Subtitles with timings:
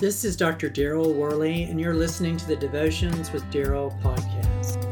[0.00, 0.70] This is Dr.
[0.70, 4.82] Daryl Worley, and you're listening to the Devotions with Daryl podcast.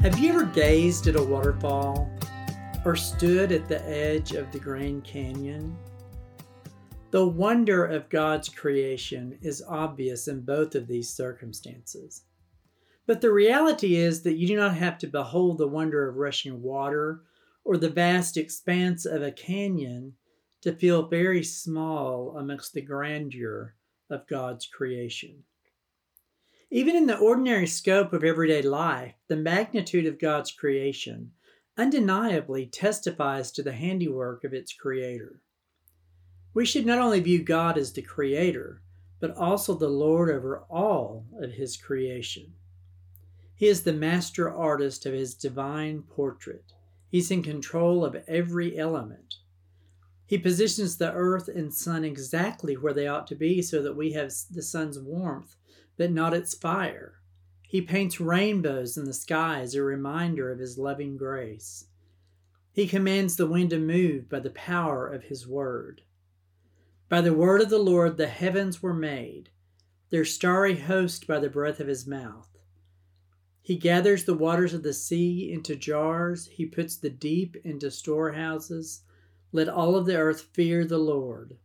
[0.00, 2.10] Have you ever gazed at a waterfall
[2.86, 5.76] or stood at the edge of the Grand Canyon?
[7.10, 12.22] The wonder of God's creation is obvious in both of these circumstances.
[13.08, 16.60] But the reality is that you do not have to behold the wonder of rushing
[16.60, 17.22] water
[17.64, 20.12] or the vast expanse of a canyon
[20.60, 23.74] to feel very small amongst the grandeur
[24.10, 25.42] of God's creation.
[26.70, 31.32] Even in the ordinary scope of everyday life, the magnitude of God's creation
[31.78, 35.40] undeniably testifies to the handiwork of its creator.
[36.52, 38.82] We should not only view God as the creator,
[39.18, 42.52] but also the Lord over all of his creation.
[43.58, 46.72] He is the master artist of his divine portrait.
[47.08, 49.34] He's in control of every element.
[50.26, 54.12] He positions the earth and sun exactly where they ought to be so that we
[54.12, 55.56] have the sun's warmth,
[55.96, 57.14] but not its fire.
[57.62, 61.86] He paints rainbows in the sky as a reminder of his loving grace.
[62.70, 66.02] He commands the wind to move by the power of his word.
[67.08, 69.50] By the word of the Lord the heavens were made,
[70.10, 72.46] their starry host by the breath of his mouth.
[73.68, 76.46] He gathers the waters of the sea into jars.
[76.46, 79.02] He puts the deep into storehouses.
[79.52, 81.58] Let all of the earth fear the Lord.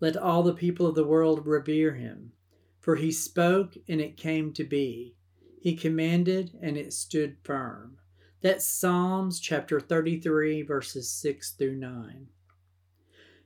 [0.00, 2.32] Let all the people of the world revere him.
[2.78, 5.16] For he spoke, and it came to be.
[5.60, 7.98] He commanded, and it stood firm.
[8.40, 12.28] That's Psalms chapter 33, verses 6 through 9.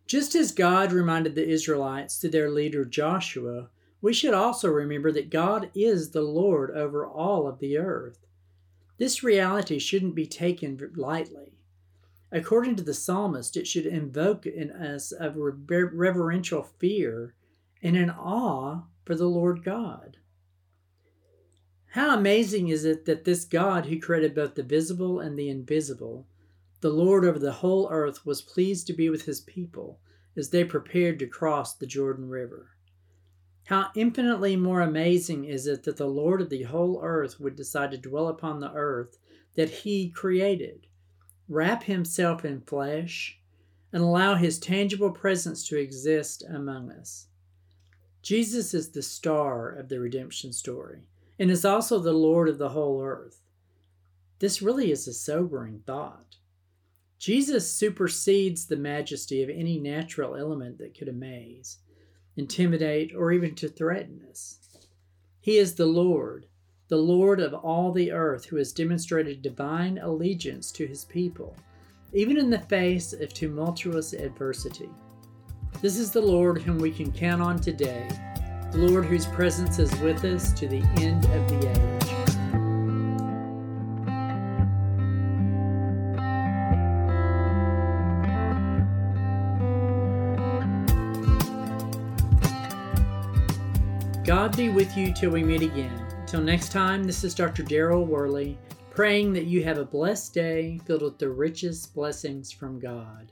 [0.06, 3.70] Just as God reminded the Israelites through their leader Joshua
[4.04, 8.18] we should also remember that God is the Lord over all of the earth.
[8.98, 11.54] This reality shouldn't be taken lightly.
[12.30, 17.34] According to the psalmist, it should invoke in us a reverential fear
[17.82, 20.18] and an awe for the Lord God.
[21.92, 26.26] How amazing is it that this God, who created both the visible and the invisible,
[26.82, 29.98] the Lord over the whole earth, was pleased to be with his people
[30.36, 32.73] as they prepared to cross the Jordan River.
[33.64, 37.92] How infinitely more amazing is it that the Lord of the whole earth would decide
[37.92, 39.16] to dwell upon the earth
[39.54, 40.86] that He created,
[41.48, 43.38] wrap Himself in flesh,
[43.90, 47.28] and allow His tangible presence to exist among us.
[48.20, 51.02] Jesus is the star of the redemption story
[51.38, 53.40] and is also the Lord of the whole earth.
[54.40, 56.36] This really is a sobering thought.
[57.18, 61.78] Jesus supersedes the majesty of any natural element that could amaze
[62.36, 64.58] intimidate, or even to threaten us.
[65.40, 66.46] He is the Lord,
[66.88, 71.56] the Lord of all the earth, who has demonstrated divine allegiance to his people,
[72.12, 74.88] even in the face of tumultuous adversity.
[75.80, 78.08] This is the Lord whom we can count on today,
[78.72, 82.23] the Lord whose presence is with us to the end of the age.
[94.24, 95.92] God be with you till we meet again.
[96.20, 97.62] Until next time, this is Dr.
[97.62, 98.56] Daryl Worley,
[98.90, 103.30] praying that you have a blessed day filled with the richest blessings from God.